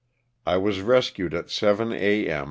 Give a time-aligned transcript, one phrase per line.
[0.47, 2.25] I was rescued at seven a.
[2.27, 2.39] m.